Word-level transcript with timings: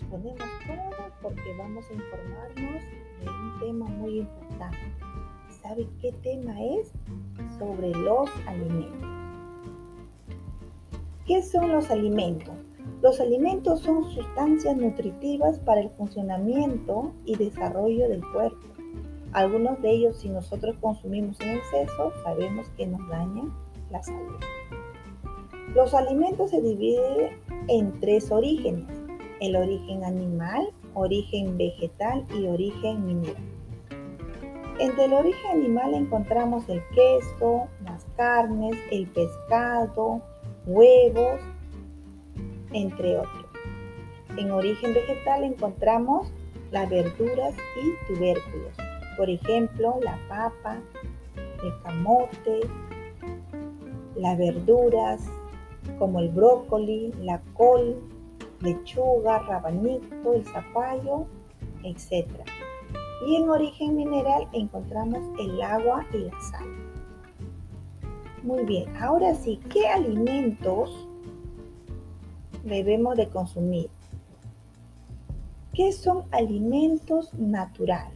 nos 0.00 0.10
ponemos 0.10 0.48
todos 0.66 1.12
porque 1.22 1.56
vamos 1.56 1.84
a 1.88 1.94
informarnos 1.94 2.82
de 3.20 3.30
un 3.30 3.60
tema 3.60 3.86
muy 3.86 4.18
importante. 4.18 4.76
¿Sabe 5.62 5.86
qué 6.02 6.12
tema 6.22 6.52
es? 6.62 6.92
Sobre 7.58 7.90
los 7.90 8.28
alimentos. 8.46 9.08
¿Qué 11.26 11.42
son 11.42 11.72
los 11.72 11.90
alimentos? 11.90 12.54
Los 13.00 13.20
alimentos 13.20 13.80
son 13.80 14.04
sustancias 14.10 14.76
nutritivas 14.76 15.58
para 15.60 15.80
el 15.80 15.90
funcionamiento 15.90 17.12
y 17.24 17.36
desarrollo 17.36 18.08
del 18.08 18.22
cuerpo. 18.32 18.66
Algunos 19.32 19.80
de 19.82 19.90
ellos, 19.90 20.18
si 20.18 20.28
nosotros 20.28 20.76
consumimos 20.80 21.40
en 21.40 21.56
exceso, 21.56 22.12
sabemos 22.22 22.68
que 22.76 22.86
nos 22.86 23.06
dañan 23.08 23.52
la 23.90 24.02
salud. 24.02 24.36
Los 25.74 25.94
alimentos 25.94 26.50
se 26.50 26.60
dividen 26.60 27.38
en 27.68 28.00
tres 28.00 28.30
orígenes, 28.30 28.95
el 29.40 29.56
origen 29.56 30.04
animal, 30.04 30.68
origen 30.94 31.56
vegetal 31.58 32.24
y 32.38 32.46
origen 32.46 33.06
mineral. 33.06 33.42
Entre 34.78 35.06
el 35.06 35.12
origen 35.14 35.50
animal 35.52 35.94
encontramos 35.94 36.68
el 36.68 36.82
queso, 36.94 37.66
las 37.84 38.04
carnes, 38.16 38.76
el 38.90 39.06
pescado, 39.06 40.20
huevos, 40.66 41.40
entre 42.72 43.18
otros. 43.18 43.46
En 44.36 44.50
origen 44.50 44.92
vegetal 44.92 45.44
encontramos 45.44 46.28
las 46.72 46.90
verduras 46.90 47.54
y 47.82 48.12
tubérculos, 48.12 48.74
por 49.16 49.30
ejemplo, 49.30 49.98
la 50.02 50.18
papa, 50.28 50.78
el 51.62 51.82
camote, 51.82 52.60
las 54.14 54.36
verduras, 54.36 55.22
como 55.98 56.20
el 56.20 56.28
brócoli, 56.28 57.12
la 57.22 57.40
col, 57.54 57.96
lechuga, 58.60 59.38
rabanito, 59.40 60.34
el 60.34 60.44
zapallo, 60.44 61.26
etc. 61.82 62.26
Y 63.26 63.36
en 63.36 63.48
origen 63.48 63.96
mineral 63.96 64.48
encontramos 64.52 65.20
el 65.38 65.60
agua 65.62 66.04
y 66.12 66.18
la 66.18 66.40
sal. 66.40 66.68
Muy 68.42 68.64
bien, 68.64 68.96
ahora 68.96 69.34
sí, 69.34 69.60
¿qué 69.70 69.88
alimentos 69.88 71.08
debemos 72.64 73.16
de 73.16 73.28
consumir? 73.28 73.90
¿Qué 75.72 75.92
son 75.92 76.24
alimentos 76.30 77.34
naturales? 77.34 78.12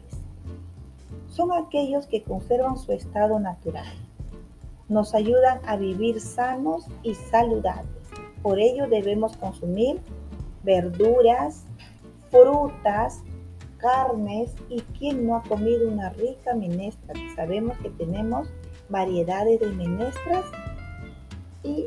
Son 1.29 1.53
aquellos 1.53 2.07
que 2.07 2.23
conservan 2.23 2.79
su 2.79 2.93
estado 2.93 3.39
natural 3.39 3.87
nos 4.91 5.15
ayudan 5.15 5.61
a 5.67 5.77
vivir 5.77 6.21
sanos 6.21 6.85
y 7.05 7.15
saludables. 7.15 7.87
Por 8.43 8.59
ello 8.59 8.89
debemos 8.89 9.37
consumir 9.37 10.01
verduras, 10.63 11.65
frutas, 12.31 13.23
carnes 13.79 14.55
y 14.69 14.81
quien 14.99 15.27
no 15.27 15.37
ha 15.37 15.43
comido 15.43 15.89
una 15.89 16.11
rica 16.11 16.55
menestra. 16.55 17.15
Sabemos 17.35 17.77
que 17.79 17.91
tenemos 17.91 18.49
variedades 18.89 19.61
de 19.61 19.71
menestras 19.71 20.45
y 21.63 21.87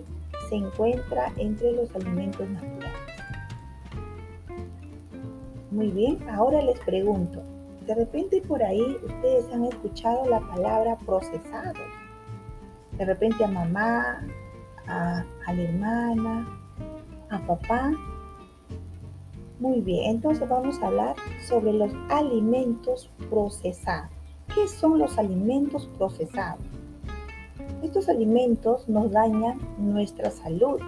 se 0.49 0.55
encuentra 0.55 1.31
entre 1.37 1.71
los 1.73 1.93
alimentos 1.95 2.49
naturales. 2.49 2.91
Muy 5.71 5.89
bien, 5.89 6.19
ahora 6.29 6.61
les 6.61 6.79
pregunto, 6.81 7.41
de 7.87 7.95
repente 7.95 8.41
por 8.41 8.61
ahí 8.63 8.97
ustedes 9.03 9.51
han 9.51 9.65
escuchado 9.65 10.27
la 10.29 10.39
palabra 10.39 10.97
procesados 11.05 11.87
de 12.97 13.05
repente 13.05 13.43
a 13.43 13.47
mamá, 13.47 14.21
a, 14.87 15.23
la 15.47 15.61
hermana, 15.61 16.47
a 17.29 17.39
papá. 17.39 17.91
Muy 19.59 19.81
bien, 19.81 20.15
entonces 20.15 20.47
vamos 20.49 20.81
a 20.81 20.87
hablar 20.87 21.15
sobre 21.47 21.73
los 21.73 21.91
alimentos 22.09 23.09
procesados. 23.29 24.09
¿Qué 24.53 24.67
son 24.67 24.99
los 24.99 25.17
alimentos 25.17 25.87
procesados? 25.97 26.63
Estos 27.81 28.09
alimentos 28.09 28.87
nos 28.89 29.11
dañan 29.11 29.59
nuestra 29.77 30.31
salud. 30.31 30.79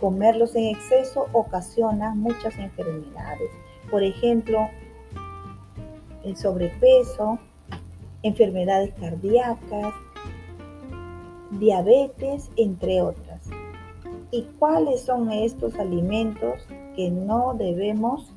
Comerlos 0.00 0.54
en 0.54 0.76
exceso 0.76 1.26
ocasiona 1.32 2.14
muchas 2.14 2.56
enfermedades. 2.58 3.50
Por 3.90 4.02
ejemplo, 4.02 4.68
el 6.24 6.36
sobrepeso, 6.36 7.38
enfermedades 8.22 8.94
cardíacas, 8.94 9.94
diabetes, 11.50 12.50
entre 12.56 13.02
otras. 13.02 13.42
¿Y 14.30 14.42
cuáles 14.58 15.00
son 15.02 15.32
estos 15.32 15.74
alimentos 15.78 16.62
que 16.98 17.12
no 17.12 17.54
debemos 17.54 18.28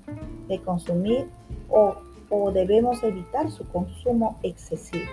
de 0.47 0.59
consumir 0.59 1.27
o, 1.67 1.95
o 2.29 2.51
debemos 2.51 3.01
evitar 3.01 3.49
su 3.49 3.67
consumo 3.69 4.38
excesivo? 4.44 5.09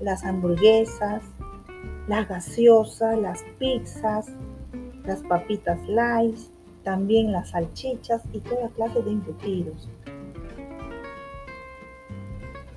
Las 0.00 0.22
hamburguesas, 0.22 1.22
las 2.08 2.28
gaseosas, 2.28 3.18
las 3.18 3.42
pizzas, 3.58 4.26
las 5.06 5.22
papitas 5.22 5.78
light, 5.88 6.36
también 6.82 7.32
las 7.32 7.48
salchichas 7.52 8.20
y 8.34 8.40
toda 8.40 8.68
clase 8.68 9.02
de 9.02 9.12
embutidos. 9.12 9.88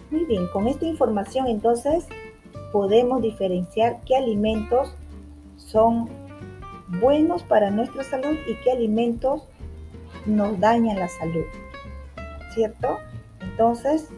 Muy 0.09 0.23
bien, 0.23 0.47
con 0.53 0.69
esta 0.69 0.85
información 0.85 1.47
entonces 1.47 2.07
podemos 2.71 3.21
diferenciar 3.21 3.99
qué 4.05 4.15
alimentos 4.15 4.95
son 5.57 6.07
buenos 6.87 7.43
para 7.43 7.69
nuestra 7.71 8.03
salud 8.03 8.37
y 8.47 8.55
qué 8.63 8.71
alimentos 8.71 9.43
nos 10.25 10.59
dañan 10.59 10.99
la 10.99 11.07
salud. 11.07 11.45
¿Cierto? 12.53 12.97
Entonces, 13.41 14.09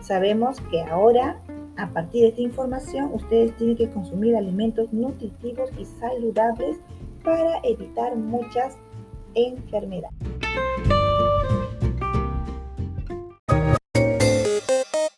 sabemos 0.00 0.60
que 0.70 0.82
ahora, 0.82 1.40
a 1.76 1.88
partir 1.88 2.22
de 2.22 2.28
esta 2.28 2.42
información, 2.42 3.10
ustedes 3.12 3.56
tienen 3.56 3.76
que 3.76 3.90
consumir 3.90 4.36
alimentos 4.36 4.92
nutritivos 4.92 5.70
y 5.78 5.84
saludables 5.84 6.78
para 7.22 7.60
evitar 7.62 8.16
muchas 8.16 8.76
enfermedades. 9.34 10.33